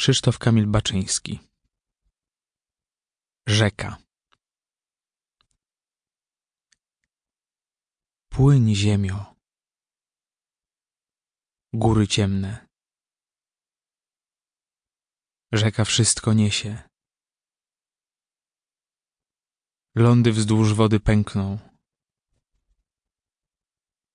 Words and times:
Krzysztof 0.00 0.38
Kamil 0.38 0.66
Baczyński. 0.66 1.40
Rzeka. 3.46 3.96
Płyń 8.28 8.74
ziemio. 8.74 9.34
Góry 11.72 12.08
ciemne. 12.08 12.68
Rzeka 15.52 15.84
wszystko 15.84 16.32
niesie. 16.32 16.82
Lądy 19.94 20.32
wzdłuż 20.32 20.74
wody 20.74 21.00
pękną. 21.00 21.58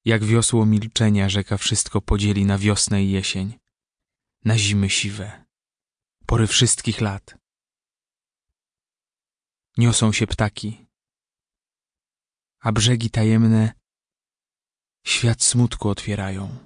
Jak 0.06 0.24
wiosło 0.24 0.66
milczenia 0.66 1.30
rzeka 1.30 1.58
wszystko 1.58 2.02
podzieli 2.02 2.46
na 2.46 2.58
wiosnę 2.58 3.04
i 3.04 3.12
jesień 3.12 3.60
Na 4.46 4.58
zimy 4.58 4.90
siwe 4.90 5.45
pory 6.26 6.48
wszystkich 6.48 7.02
lat. 7.02 7.38
Niosą 9.78 10.12
się 10.12 10.28
ptaki, 10.28 10.86
a 12.60 12.72
brzegi 12.72 13.10
tajemne 13.10 13.74
świat 15.08 15.44
smutku 15.44 15.90
otwierają 15.90 16.58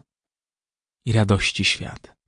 i 1.05 1.11
radości 1.11 1.65
świat. 1.65 2.19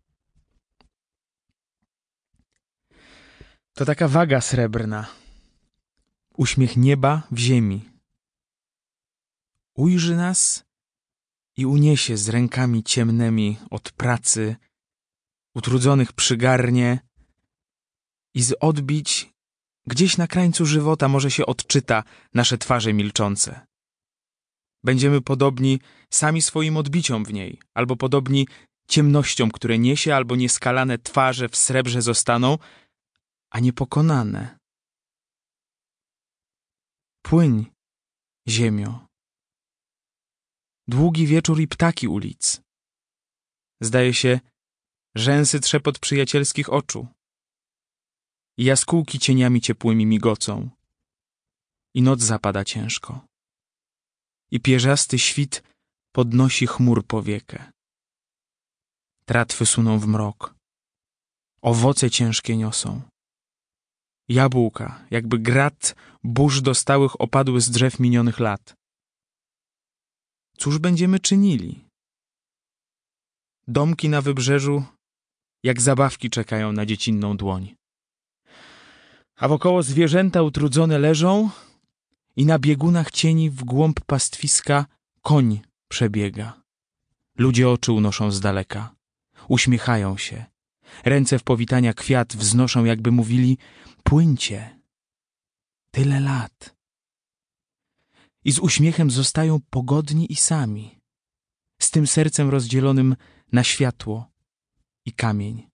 To 3.74 3.86
taka 3.86 4.08
waga 4.08 4.42
srebrna, 4.42 5.08
uśmiech 6.38 6.78
nieba 6.78 7.28
w 7.32 7.38
ziemi. 7.38 7.90
Ujrzy 9.76 10.16
nas 10.16 10.64
i 11.58 11.66
uniesie 11.66 12.18
z 12.18 12.30
rękami 12.30 12.84
ciemnymi 12.84 13.58
od 13.70 13.92
pracy, 13.92 14.56
utrudzonych 15.56 16.14
przygarnie, 16.14 17.00
i 18.34 18.42
z 18.42 18.54
odbić 18.60 19.32
gdzieś 19.88 20.18
na 20.18 20.28
krańcu 20.28 20.66
żywota 20.66 21.08
może 21.08 21.32
się 21.32 21.46
odczyta 21.46 22.04
nasze 22.34 22.58
twarze 22.58 22.94
milczące. 22.94 23.68
Będziemy 24.84 25.22
podobni 25.22 25.80
sami 26.10 26.42
swoim 26.42 26.78
odbiciom 26.78 27.26
w 27.26 27.34
niej, 27.34 27.60
albo 27.74 27.96
podobni 27.96 28.48
ciemnościom, 28.88 29.52
które 29.52 29.80
niesie, 29.80 30.16
albo 30.16 30.36
nieskalane 30.36 30.98
twarze 30.98 31.50
w 31.50 31.56
srebrze 31.58 32.02
zostaną, 32.02 32.58
a 33.50 33.60
niepokonane. 33.60 34.58
Płyń, 37.22 37.66
ziemio. 38.48 39.08
Długi 40.88 41.28
wieczór 41.28 41.60
i 41.60 41.68
ptaki 41.68 42.08
ulic. 42.08 42.62
Zdaje 43.82 44.14
się, 44.14 44.40
rzęsy 45.16 45.60
trzepot 45.60 46.00
przyjacielskich 46.00 46.74
oczu 46.74 47.08
i 48.62 48.64
jaskółki 48.64 49.20
cieniami 49.20 49.62
ciepłymi 49.62 50.06
migocą. 50.06 50.70
I 51.94 52.02
noc 52.02 52.22
zapada 52.22 52.64
ciężko. 52.66 53.26
I 54.52 54.60
pierzasty 54.60 55.20
świt 55.20 55.64
podnosi 56.12 56.68
chmur 56.68 57.06
powiekę. 57.08 57.72
Tratwy 59.26 59.66
suną 59.66 60.00
w 60.00 60.08
mrok. 60.08 60.56
Owoce 61.62 62.10
ciężkie 62.10 62.58
niosą. 62.58 63.02
Jabłka, 64.30 65.06
jakby 65.12 65.40
grat 65.40 65.96
burz 66.24 66.62
dostałych 66.62 67.22
opadły 67.22 67.62
z 67.62 67.70
drzew 67.70 68.00
minionych 68.00 68.40
lat. 68.40 68.74
Cóż 70.58 70.78
będziemy 70.78 71.20
czynili? 71.20 71.88
Domki 73.68 74.10
na 74.10 74.22
wybrzeżu, 74.22 74.84
jak 75.64 75.82
zabawki 75.82 76.30
czekają 76.30 76.72
na 76.72 76.86
dziecinną 76.86 77.38
dłoń 77.38 77.81
a 79.42 79.48
wokoło 79.48 79.84
zwierzęta 79.84 80.42
utrudzone 80.42 81.00
leżą 81.00 81.50
i 82.36 82.46
na 82.46 82.60
biegunach 82.60 83.12
cieni 83.12 83.50
w 83.50 83.64
głąb 83.64 84.00
pastwiska 84.02 84.86
koń 85.22 85.62
przebiega. 85.88 86.62
Ludzie 87.38 87.70
oczy 87.70 87.92
unoszą 87.92 88.32
z 88.32 88.40
daleka, 88.40 88.96
uśmiechają 89.48 90.18
się, 90.18 90.46
ręce 91.06 91.40
w 91.40 91.44
powitania 91.44 91.94
kwiat 91.94 92.36
wznoszą, 92.36 92.86
jakby 92.86 93.12
mówili 93.12 93.58
płyńcie. 94.04 94.80
Tyle 95.92 96.20
lat. 96.20 96.76
I 98.46 98.52
z 98.52 98.60
uśmiechem 98.60 99.12
zostają 99.12 99.60
pogodni 99.70 100.32
i 100.32 100.36
sami, 100.36 101.00
z 101.82 101.92
tym 101.92 102.08
sercem 102.08 102.50
rozdzielonym 102.50 103.16
na 103.52 103.64
światło 103.64 104.32
i 105.06 105.14
kamień 105.14 105.71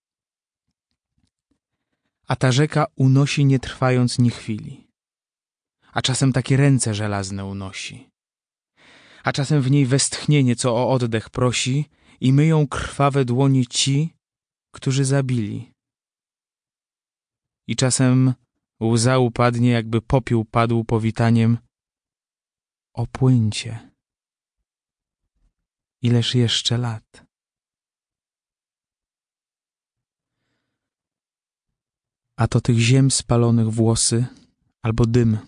a 2.28 2.36
ta 2.36 2.52
rzeka 2.52 2.86
unosi 2.96 3.44
nie 3.44 3.58
trwając 3.58 4.18
ni 4.18 4.30
chwili. 4.30 4.88
A 5.92 6.02
czasem 6.02 6.32
takie 6.32 6.56
ręce 6.56 6.94
żelazne 6.94 7.44
unosi. 7.44 8.10
A 9.24 9.32
czasem 9.32 9.62
w 9.62 9.70
niej 9.70 9.86
westchnienie, 9.86 10.56
co 10.56 10.76
o 10.76 10.90
oddech 10.90 11.30
prosi 11.30 11.84
i 12.20 12.32
myją 12.32 12.68
krwawe 12.68 13.24
dłonie 13.24 13.66
ci, 13.66 14.14
którzy 14.74 15.04
zabili. 15.04 15.72
I 17.66 17.76
czasem 17.76 18.34
łza 18.82 19.18
upadnie, 19.18 19.70
jakby 19.70 20.02
popiół 20.02 20.44
padł 20.44 20.84
powitaniem 20.84 21.58
Opłyńcie. 22.94 23.90
Ileż 26.02 26.34
jeszcze 26.34 26.78
lat? 26.78 27.27
A 32.38 32.48
to 32.48 32.60
tych 32.60 32.78
ziem 32.78 33.10
spalonych 33.10 33.70
włosy 33.70 34.26
albo 34.82 35.06
dym, 35.06 35.38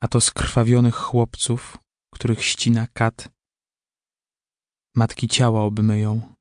a 0.00 0.08
to 0.08 0.20
skrwawionych 0.20 0.94
chłopców, 0.94 1.78
których 2.10 2.44
ścina 2.44 2.86
kat. 2.86 3.28
Matki 4.94 5.28
ciała 5.28 5.62
obmyją, 5.62 6.34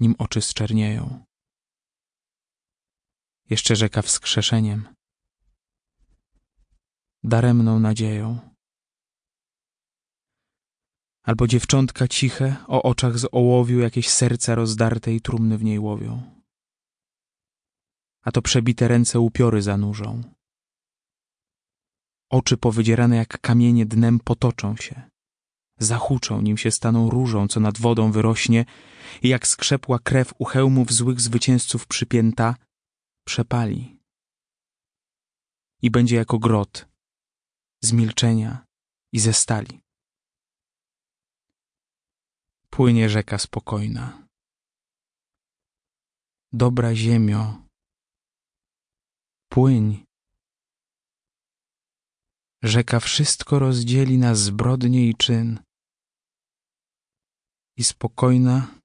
nim 0.00 0.14
oczy 0.18 0.40
zczernieją. 0.42 1.24
Jeszcze 3.50 3.76
rzeka 3.76 4.02
wskrzeszeniem, 4.02 4.88
daremną 7.22 7.80
nadzieją. 7.80 8.38
Albo 11.22 11.46
dziewczątka 11.46 12.08
ciche 12.08 12.56
o 12.66 12.82
oczach 12.82 13.18
z 13.18 13.26
ołowiu 13.32 13.78
jakieś 13.78 14.08
serca 14.08 14.54
rozdarte 14.54 15.14
i 15.14 15.20
trumny 15.20 15.58
w 15.58 15.64
niej 15.64 15.78
łowią 15.78 16.33
a 18.24 18.32
to 18.32 18.42
przebite 18.42 18.88
ręce 18.88 19.20
upiory 19.20 19.62
zanurzą. 19.62 20.22
Oczy 22.30 22.56
powydzierane 22.56 23.16
jak 23.16 23.40
kamienie 23.40 23.86
dnem 23.86 24.20
potoczą 24.20 24.76
się. 24.76 25.10
Zahuczą, 25.78 26.40
nim 26.40 26.56
się 26.56 26.70
staną 26.70 27.10
różą, 27.10 27.48
co 27.48 27.60
nad 27.60 27.78
wodą 27.78 28.12
wyrośnie 28.12 28.64
i 29.22 29.28
jak 29.28 29.46
skrzepła 29.46 29.98
krew 29.98 30.34
u 30.38 30.44
hełmów 30.44 30.92
złych 30.92 31.20
zwycięzców 31.20 31.86
przypięta, 31.86 32.56
przepali. 33.26 34.00
I 35.82 35.90
będzie 35.90 36.16
jako 36.16 36.38
grot, 36.38 36.88
z 37.82 37.92
milczenia 37.92 38.64
i 39.12 39.18
ze 39.20 39.32
stali. 39.32 39.80
Płynie 42.70 43.08
rzeka 43.08 43.38
spokojna. 43.38 44.26
Dobra 46.52 46.94
ziemio, 46.94 47.63
płyń. 49.54 50.04
Rzeka 52.62 53.00
wszystko 53.00 53.58
rozdzieli 53.58 54.18
na 54.18 54.34
zbrodnię 54.34 55.08
i 55.08 55.14
czyn. 55.14 55.60
I 57.76 57.84
spokojna, 57.84 58.78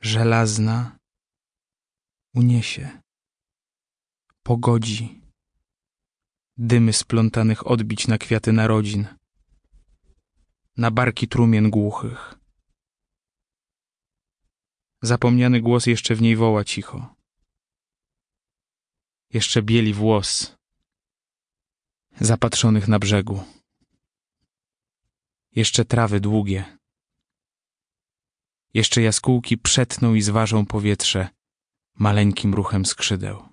żelazna 0.00 0.98
uniesie, 2.34 3.00
pogodzi 4.42 5.20
dymy 6.56 6.92
splątanych 6.92 7.66
odbić 7.66 8.08
na 8.08 8.18
kwiaty 8.18 8.52
narodzin, 8.52 9.06
na 10.76 10.90
barki 10.90 11.28
trumien 11.28 11.70
głuchych. 11.70 12.34
Zapomniany 15.02 15.60
głos 15.60 15.86
jeszcze 15.86 16.14
w 16.14 16.22
niej 16.22 16.36
woła 16.36 16.64
cicho 16.64 17.19
jeszcze 19.32 19.62
bieli 19.62 19.94
włos, 19.94 20.56
zapatrzonych 22.20 22.88
na 22.88 22.98
brzegu. 22.98 23.44
Jeszcze 25.52 25.84
trawy 25.84 26.20
długie. 26.20 26.78
Jeszcze 28.74 29.02
jaskółki 29.02 29.58
przetną 29.58 30.14
i 30.14 30.22
zważą 30.22 30.66
powietrze 30.66 31.28
maleńkim 31.94 32.54
ruchem 32.54 32.86
skrzydeł. 32.86 33.48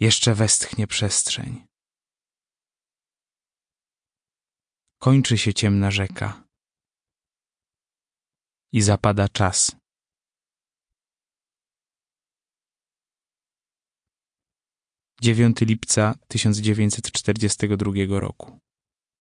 Jeszcze 0.00 0.34
westchnie 0.34 0.86
przestrzeń. 0.86 1.66
Kończy 4.98 5.38
się 5.38 5.54
ciemna 5.54 5.90
rzeka 5.90 6.44
i 8.72 8.82
zapada 8.82 9.28
czas. 9.28 9.77
9 15.20 15.64
lipca 15.64 16.14
1942 16.28 18.18
roku. 18.20 18.60